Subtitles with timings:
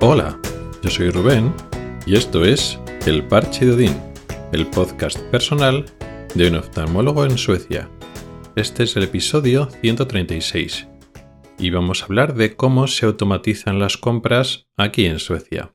[0.00, 0.38] Hola,
[0.80, 1.52] yo soy Rubén
[2.06, 4.00] y esto es El Parche de Odín,
[4.52, 5.86] el podcast personal
[6.36, 7.90] de un oftalmólogo en Suecia.
[8.54, 10.86] Este es el episodio 136
[11.58, 15.74] y vamos a hablar de cómo se automatizan las compras aquí en Suecia.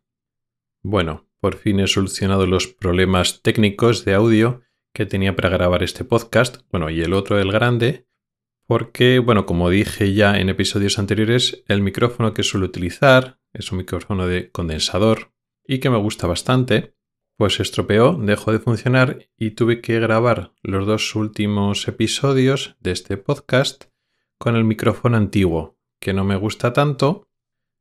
[0.82, 4.62] Bueno, por fin he solucionado los problemas técnicos de audio
[4.94, 8.08] que tenía para grabar este podcast, bueno, y el otro, el grande,
[8.68, 13.78] porque, bueno, como dije ya en episodios anteriores, el micrófono que suelo utilizar es un
[13.78, 15.32] micrófono de condensador
[15.66, 16.96] y que me gusta bastante,
[17.38, 22.92] pues se estropeó, dejó de funcionar y tuve que grabar los dos últimos episodios de
[22.92, 23.86] este podcast
[24.38, 27.28] con el micrófono antiguo, que no me gusta tanto.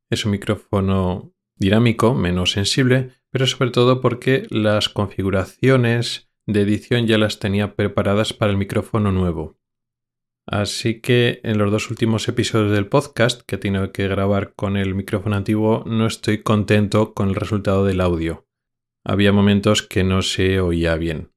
[0.09, 7.17] Es un micrófono dinámico, menos sensible, pero sobre todo porque las configuraciones de edición ya
[7.17, 9.57] las tenía preparadas para el micrófono nuevo.
[10.45, 14.75] Así que en los dos últimos episodios del podcast que he tenido que grabar con
[14.75, 18.45] el micrófono antiguo no estoy contento con el resultado del audio.
[19.05, 21.31] Había momentos que no se oía bien.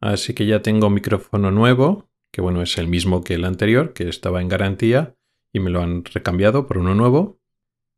[0.00, 3.92] Así que ya tengo un micrófono nuevo, que bueno, es el mismo que el anterior,
[3.92, 5.16] que estaba en garantía,
[5.52, 7.40] y me lo han recambiado por uno nuevo.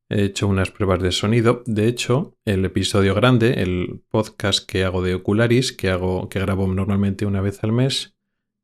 [0.09, 1.63] He hecho unas pruebas de sonido.
[1.67, 6.67] De hecho, el episodio grande, el podcast que hago de Ocularis, que hago, que grabo
[6.69, 8.16] normalmente una vez al mes,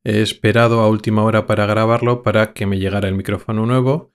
[0.05, 4.13] He esperado a última hora para grabarlo para que me llegara el micrófono nuevo.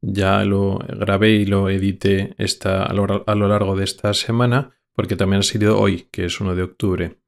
[0.00, 5.40] Ya lo grabé y lo edité esta, a, lo, largo de esta semana porque también
[5.40, 7.18] ha sido hoy, que es 1 de octubre.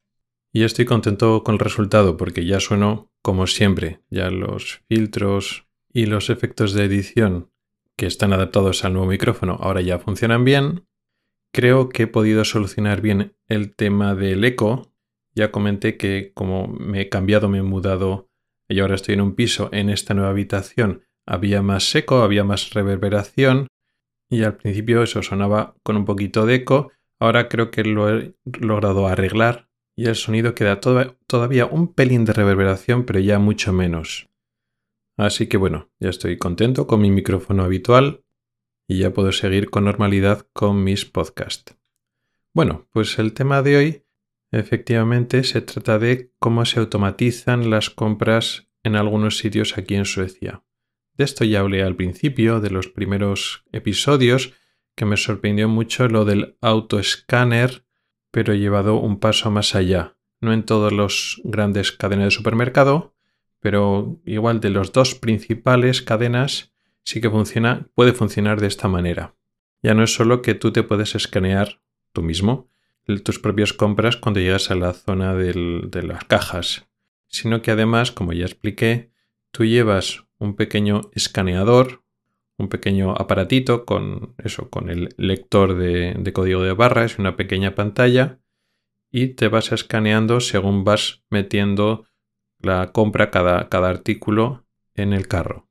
[0.53, 4.01] Y estoy contento con el resultado porque ya sueno como siempre.
[4.09, 7.51] Ya los filtros y los efectos de edición
[7.97, 10.87] que están adaptados al nuevo micrófono ahora ya funcionan bien.
[11.53, 14.90] Creo que he podido solucionar bien el tema del eco,
[15.41, 18.29] ya comenté que como me he cambiado, me he mudado
[18.69, 22.75] y ahora estoy en un piso, en esta nueva habitación había más seco, había más
[22.75, 23.69] reverberación
[24.29, 26.93] y al principio eso sonaba con un poquito de eco.
[27.19, 32.35] Ahora creo que lo he logrado arreglar y el sonido queda todavía un pelín de
[32.35, 34.29] reverberación, pero ya mucho menos.
[35.17, 38.25] Así que bueno, ya estoy contento con mi micrófono habitual
[38.87, 41.77] y ya puedo seguir con normalidad con mis podcasts.
[42.53, 44.03] Bueno, pues el tema de hoy
[44.53, 50.65] Efectivamente, se trata de cómo se automatizan las compras en algunos sitios aquí en Suecia.
[51.17, 54.55] De esto ya hablé al principio de los primeros episodios,
[54.97, 57.85] que me sorprendió mucho lo del autoescáner,
[58.31, 60.17] pero llevado un paso más allá.
[60.41, 63.15] No en todas las grandes cadenas de supermercado,
[63.61, 66.73] pero igual de las dos principales cadenas
[67.05, 69.37] sí que funciona, puede funcionar de esta manera.
[69.83, 72.71] Ya no es solo que tú te puedes escanear tú mismo,
[73.19, 76.87] tus propias compras cuando llegas a la zona de las cajas,
[77.27, 79.11] sino que además, como ya expliqué,
[79.51, 82.03] tú llevas un pequeño escaneador,
[82.59, 87.75] un pequeño aparatito con eso, con el lector de, código de barras y una pequeña
[87.75, 88.41] pantalla,
[89.11, 92.07] y te vas escaneando según vas metiendo
[92.61, 95.69] la compra cada, cada artículo en el carro.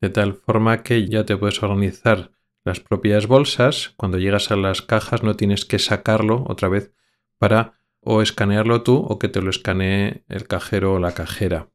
[0.00, 2.32] De tal forma que ya te puedes organizar
[2.64, 6.92] las propias bolsas, cuando llegas a las cajas no tienes que sacarlo otra vez
[7.38, 11.70] para o escanearlo tú o que te lo escanee el cajero o la cajera.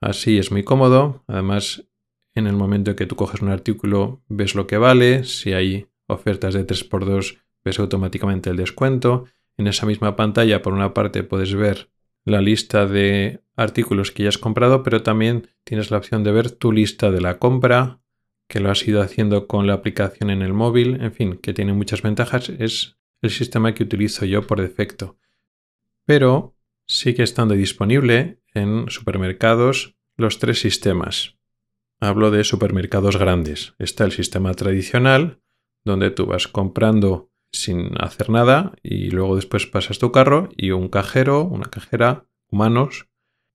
[0.00, 1.24] Así es muy cómodo.
[1.26, 1.88] Además,
[2.34, 5.24] en el momento en que tú coges un artículo, ves lo que vale.
[5.24, 9.24] Si hay ofertas de 3x2, ves automáticamente el descuento.
[9.56, 11.90] En esa misma pantalla, por una parte, puedes ver
[12.24, 16.50] la lista de artículos que ya has comprado, pero también tienes la opción de ver
[16.50, 18.00] tu lista de la compra,
[18.48, 21.74] que lo has ido haciendo con la aplicación en el móvil, en fin, que tiene
[21.74, 25.18] muchas ventajas, es el sistema que utilizo yo por defecto.
[26.04, 31.36] Pero sigue estando disponible en supermercados los tres sistemas.
[32.00, 33.74] Hablo de supermercados grandes.
[33.78, 35.40] Está el sistema tradicional,
[35.84, 40.88] donde tú vas comprando sin hacer nada y luego después pasas tu carro y un
[40.88, 43.08] cajero, una cajera, humanos,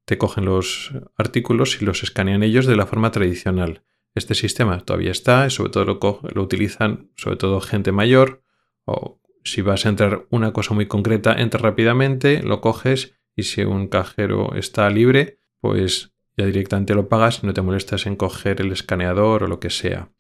[0.06, 3.84] te cogen los artículos y los escanean ellos de la forma tradicional.
[4.16, 8.44] Este sistema todavía está y sobre todo lo, utilizan sobre todo gente mayor
[8.86, 13.64] o si vas a entrar una cosa muy concreta, entra rápidamente, lo coges y si
[13.64, 18.62] un cajero está libre, pues ya directamente lo pagas y no te molestas en coger
[18.62, 20.12] el escaneador o lo que sea.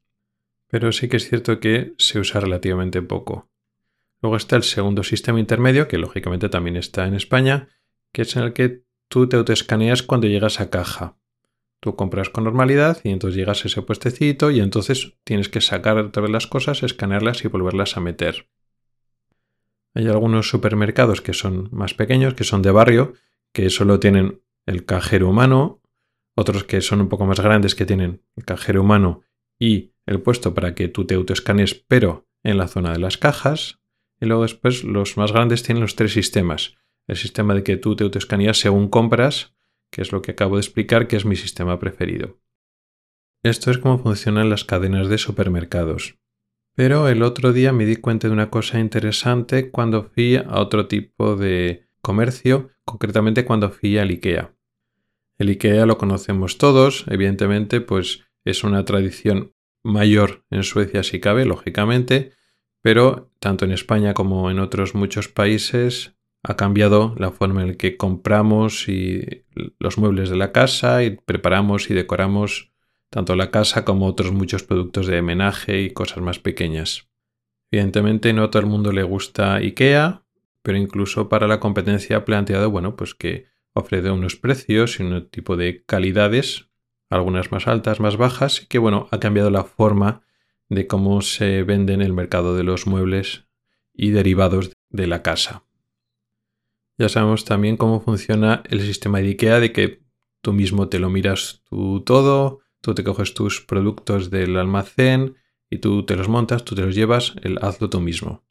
[0.67, 3.49] Pero sí que es cierto que se usa relativamente poco.
[4.21, 7.69] Luego está el segundo sistema intermedio, que lógicamente también está en España,
[8.11, 11.17] que es en el que tú te autoescaneas cuando llegas a caja.
[11.83, 15.97] Tú compras con normalidad y entonces llegas a ese puestecito y entonces tienes que sacar
[15.97, 18.47] otra vez las cosas, escanearlas y volverlas a meter.
[19.93, 23.15] Hay algunos supermercados que son más pequeños, que son de barrio,
[23.51, 25.81] que solo tienen el cajero humano,
[26.35, 29.23] otros que son un poco más grandes que tienen el cajero humano
[29.59, 33.81] y el puesto para que tú te autoescanees, pero en la zona de las cajas.
[34.21, 36.75] Y luego después los más grandes tienen los tres sistemas.
[37.07, 39.53] El sistema de que tú te autoescaneas según compras,
[39.93, 42.39] que es lo que acabo de explicar, que es mi sistema preferido.
[43.43, 46.17] Esto es cómo funcionan las cadenas de supermercados.
[46.75, 50.87] Pero el otro día me di cuenta de una cosa interesante cuando fui a otro
[50.87, 54.55] tipo de comercio, concretamente cuando fui al IKEA.
[55.37, 59.53] El IKEA lo conocemos todos, evidentemente, pues es una tradición
[59.83, 62.31] mayor en Suecia si cabe, lógicamente,
[62.81, 67.73] pero tanto en España como en otros muchos países ha cambiado la forma en la
[67.75, 69.45] que compramos y
[69.79, 72.71] los muebles de la casa y preparamos y decoramos
[73.09, 77.07] tanto la casa como otros muchos productos de homenaje y cosas más pequeñas.
[77.71, 80.23] Evidentemente no a todo el mundo le gusta IKEA,
[80.61, 85.29] pero incluso para la competencia ha planteado, bueno, pues que ofrece unos precios y un
[85.29, 86.69] tipo de calidades,
[87.09, 90.21] algunas más altas, más bajas, y que bueno, ha cambiado la forma
[90.69, 93.45] de cómo se vende en el mercado de los muebles
[93.93, 95.63] y derivados de la casa.
[96.97, 100.03] Ya sabemos también cómo funciona el sistema de IKEA de que
[100.41, 105.37] tú mismo te lo miras tú todo, tú te coges tus productos del almacén
[105.69, 108.45] y tú te los montas, tú te los llevas, el hazlo tú mismo.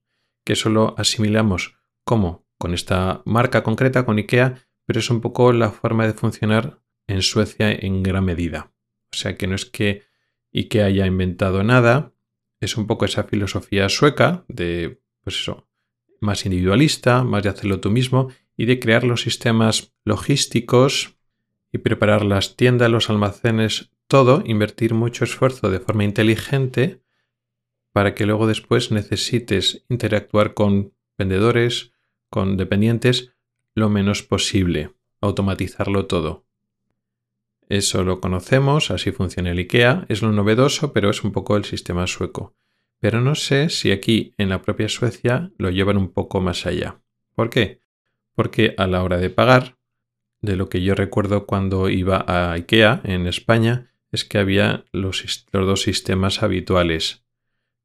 [0.44, 4.56] Que eso lo asimilamos como con esta marca concreta, con IKEA,
[4.86, 8.72] pero es un poco la forma de funcionar en Suecia en gran medida.
[9.12, 10.02] O sea que no es que
[10.52, 12.12] IKEA haya inventado nada,
[12.60, 15.68] es un poco esa filosofía sueca de, pues eso,
[16.22, 21.16] más individualista, más de hacerlo tú mismo y de crear los sistemas logísticos
[21.72, 27.02] y preparar las tiendas, los almacenes, todo, invertir mucho esfuerzo de forma inteligente
[27.92, 31.92] para que luego después necesites interactuar con vendedores,
[32.30, 33.32] con dependientes,
[33.75, 36.46] lo menos posible, automatizarlo todo.
[37.68, 41.64] Eso lo conocemos, así funciona el IKEA, es lo novedoso, pero es un poco el
[41.64, 42.54] sistema sueco.
[43.02, 47.00] Pero no sé si aquí en la propia Suecia lo llevan un poco más allá.
[47.34, 47.81] ¿Por qué?
[48.37, 49.76] Porque a la hora de pagar,
[50.40, 55.25] de lo que yo recuerdo cuando iba a IKEA en España, es que había los,
[55.50, 57.25] dos sistemas habituales.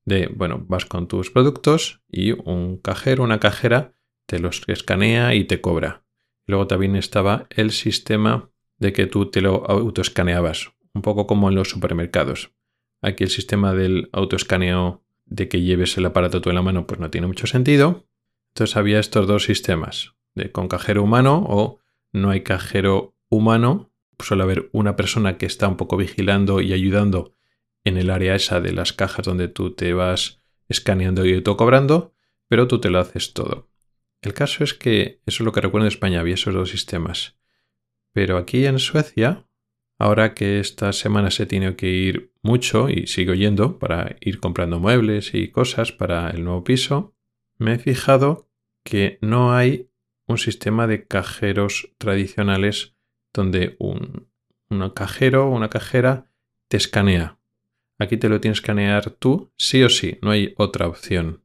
[0.05, 3.95] De, bueno, vas con tus productos y un cajero, una cajera,
[4.27, 6.03] te los escanea y te cobra.
[6.45, 11.55] Luego también estaba el sistema de que tú te lo autoescaneabas, un poco como en
[11.55, 12.51] los supermercados.
[13.01, 16.99] Aquí el sistema del autoescaneo de que lleves el aparato tú en la mano pues
[16.99, 18.07] no tiene mucho sentido.
[18.49, 21.79] Entonces había estos dos sistemas, de con cajero humano o
[22.11, 27.35] no hay cajero humano, suele haber una persona que está un poco vigilando y ayudando
[27.83, 32.13] en el área esa de las cajas donde tú te vas escaneando y cobrando,
[32.47, 33.69] pero tú te lo haces todo.
[34.21, 37.37] El caso es que, eso es lo que recuerdo en España, había esos dos sistemas.
[38.11, 39.46] Pero aquí en Suecia,
[39.97, 44.79] ahora que esta semana se tiene que ir mucho y sigo yendo para ir comprando
[44.79, 47.15] muebles y cosas para el nuevo piso,
[47.57, 48.49] me he fijado
[48.83, 49.89] que no hay
[50.27, 52.95] un sistema de cajeros tradicionales
[53.33, 54.29] donde un,
[54.93, 56.29] cajero o una cajera
[56.67, 57.39] te escanea.
[57.99, 61.43] Aquí te lo tienes que escanear tú, sí o sí, no hay otra opción.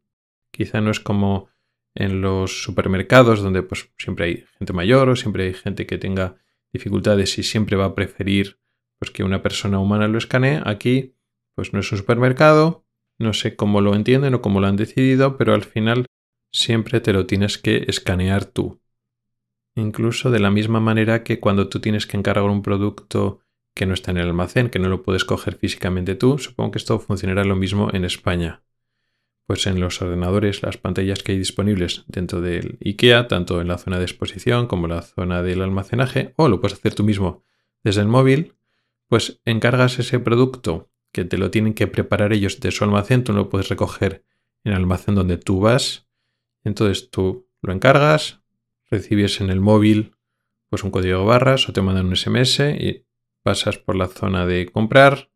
[0.50, 1.48] Quizá no es como
[1.94, 6.36] en los supermercados donde pues siempre hay gente mayor o siempre hay gente que tenga
[6.72, 8.58] dificultades y siempre va a preferir
[8.98, 10.62] pues que una persona humana lo escanee.
[10.64, 11.14] Aquí
[11.54, 12.86] pues no es un supermercado,
[13.18, 16.06] no sé cómo lo entienden o cómo lo han decidido, pero al final
[16.52, 18.80] siempre te lo tienes que escanear tú.
[19.74, 23.40] Incluso de la misma manera que cuando tú tienes que encargar un producto
[23.74, 26.78] que no está en el almacén, que no lo puedes coger físicamente tú, supongo que
[26.78, 28.62] esto funcionará lo mismo en España.
[29.46, 33.78] Pues en los ordenadores, las pantallas que hay disponibles dentro del IKEA, tanto en la
[33.78, 37.42] zona de exposición como en la zona del almacenaje, o lo puedes hacer tú mismo
[37.82, 38.54] desde el móvil,
[39.08, 43.32] pues encargas ese producto que te lo tienen que preparar ellos de su almacén, tú
[43.32, 44.24] lo puedes recoger
[44.64, 46.08] en el almacén donde tú vas,
[46.64, 48.40] entonces tú lo encargas,
[48.90, 50.16] recibes en el móvil
[50.68, 53.04] pues un código barras o te mandan un SMS y
[53.42, 55.31] pasas por la zona de comprar,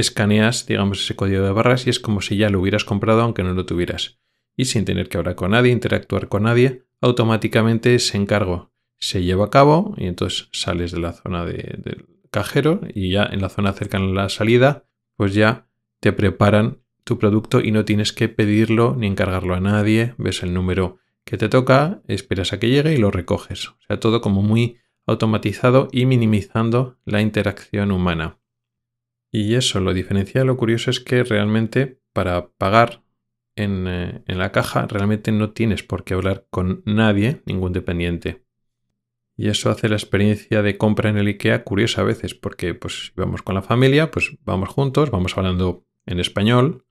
[0.00, 3.42] escaneas, digamos, ese código de barras y es como si ya lo hubieras comprado aunque
[3.42, 4.18] no lo tuvieras.
[4.56, 9.46] Y sin tener que hablar con nadie, interactuar con nadie, automáticamente ese encargo se lleva
[9.46, 13.72] a cabo y entonces sales de la zona del cajero y ya en la zona
[13.72, 14.84] cercana a la salida,
[15.16, 15.66] pues ya
[16.00, 20.54] te preparan tu producto y no tienes que pedirlo ni encargarlo a nadie, ves el
[20.54, 23.68] número que te toca, esperas a que llegue y lo recoges.
[23.68, 28.39] O sea, todo como muy automatizado y minimizando la interacción humana.
[29.32, 30.44] Y eso lo diferencia.
[30.44, 33.02] Lo curioso es que realmente para pagar
[33.56, 38.44] en, eh, en, la caja realmente no tienes por qué hablar con nadie, ningún dependiente.
[39.36, 43.06] Y eso hace la experiencia de compra en el IKEA curiosa a veces, porque pues
[43.06, 46.84] si vamos con la familia, pues vamos juntos, vamos hablando en español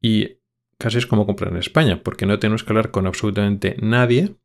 [0.00, 0.38] y
[0.78, 4.36] casi es como comprar en España, porque no tenemos que hablar con absolutamente nadie,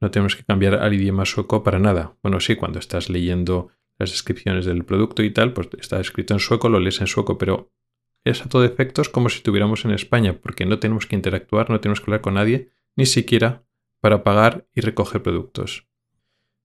[0.00, 2.16] no tenemos que cambiar al idioma sueco para nada.
[2.22, 6.40] Bueno, sí, cuando estás leyendo las descripciones del producto y tal, pues está escrito en
[6.40, 7.70] sueco, lo lees en sueco, pero
[8.24, 11.80] es a todo efectos como si estuviéramos en España, porque no tenemos que interactuar, no
[11.80, 13.64] tenemos que hablar con nadie, ni siquiera
[14.00, 15.86] para pagar y recoger productos.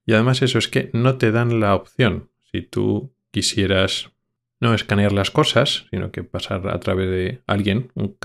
[0.05, 2.31] Y además eso es que no te dan la opción.
[2.51, 4.11] Si tú quisieras
[4.59, 8.17] no escanear las cosas, sino que pasar a través de alguien, un,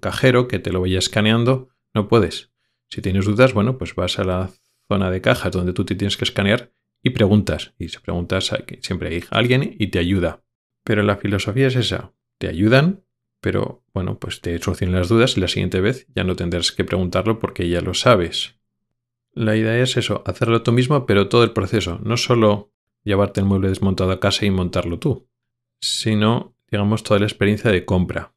[0.00, 2.50] cajero que te lo vaya escaneando, no puedes.
[2.88, 4.50] Si tienes dudas, bueno, pues vas a la
[4.88, 7.74] zona de cajas donde tú te tienes que escanear y preguntas.
[7.78, 10.42] Y se preguntas, siempre hay alguien y te ayuda.
[10.84, 12.12] Pero la filosofía es esa.
[12.38, 13.04] Te ayudan,
[13.40, 16.84] pero bueno, pues te solucionan las dudas y la siguiente vez ya no tendrás que
[16.84, 18.56] preguntarlo porque ya lo sabes.
[19.32, 22.72] La idea es eso, hacerlo tú mismo, pero todo el proceso, no solo
[23.04, 25.28] llevarte el mueble desmontado a casa y montarlo tú,
[25.80, 28.34] sino, digamos, toda la experiencia de compra.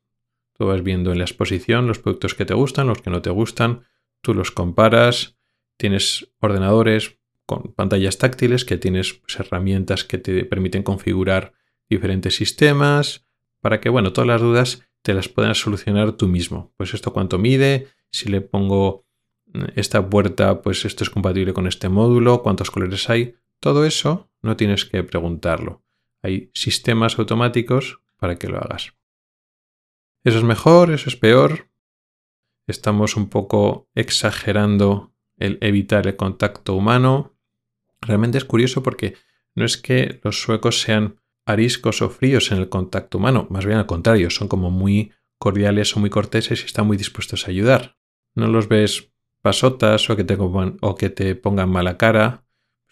[0.53, 3.31] Tú vas viendo en la exposición los productos que te gustan, los que no te
[3.31, 3.85] gustan,
[4.21, 5.37] tú los comparas,
[5.77, 11.53] tienes ordenadores con pantallas táctiles que tienes herramientas que te permiten configurar
[11.89, 13.25] diferentes sistemas
[13.59, 16.71] para que, bueno, todas las dudas te las puedas solucionar tú mismo.
[16.77, 19.05] Pues esto cuánto mide, si le pongo
[19.47, 24.29] mm, esta puerta, pues esto es compatible con este módulo, cuántos colores hay, todo eso
[24.41, 25.83] no tienes que preguntarlo.
[26.23, 28.93] Hay sistemas automáticos para que lo hagas.
[30.23, 31.69] Eso es mejor, eso es peor.
[32.67, 35.10] Estamos un poco exagerando
[35.45, 37.35] el evitar el contacto humano.
[38.01, 39.15] Realmente es curioso porque
[39.55, 43.77] no es que los suecos sean ariscos o fríos en el contacto humano, más bien
[43.77, 47.97] al contrario, son como muy cordiales o muy corteses y están muy dispuestos a ayudar.
[48.35, 52.45] No los ves pasotas o que te, o que te pongan mala cara.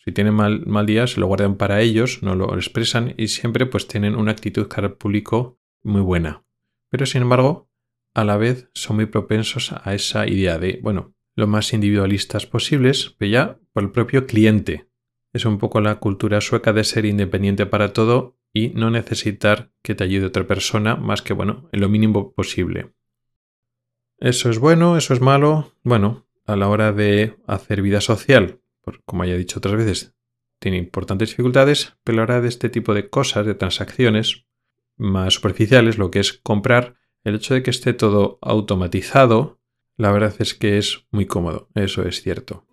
[0.03, 3.65] Si tienen mal, mal día, se lo guardan para ellos, no lo expresan y siempre
[3.65, 6.43] pues tienen una actitud cara al público muy buena.
[6.89, 7.69] Pero sin embargo,
[8.15, 13.15] a la vez son muy propensos a esa idea de, bueno, lo más individualistas posibles,
[13.17, 14.89] pero ya por el propio cliente.
[15.33, 19.95] Es un poco la cultura sueca de ser independiente para todo y no necesitar que
[19.95, 22.93] te ayude otra persona más que, bueno, en lo mínimo posible.
[24.17, 25.73] Eso es bueno, eso es malo.
[25.83, 28.59] Bueno, a la hora de hacer vida social,
[29.05, 30.15] como ya he dicho otras veces,
[30.59, 34.45] tiene importantes dificultades, pero a la hora de este tipo de cosas, de transacciones
[34.97, 39.58] más superficiales, lo que es comprar, el hecho de que esté todo automatizado,
[39.99, 42.65] la verdad es que es muy cómodo, eso es cierto.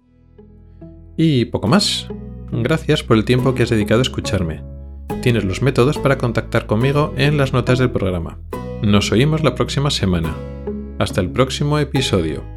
[1.17, 2.07] Y poco más.
[2.53, 4.63] Gracias por el tiempo que has dedicado a escucharme.
[5.23, 8.39] Tienes los métodos para contactar conmigo en las notas del programa.
[8.83, 10.37] Nos oímos la próxima semana.
[11.01, 12.56] Hasta el próximo episodio.